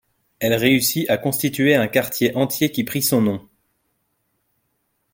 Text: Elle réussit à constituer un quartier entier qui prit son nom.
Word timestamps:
Elle 0.39 0.55
réussit 0.55 1.07
à 1.11 1.17
constituer 1.19 1.75
un 1.75 1.87
quartier 1.87 2.35
entier 2.35 2.71
qui 2.71 2.83
prit 2.83 3.03
son 3.03 3.21
nom. 3.21 3.47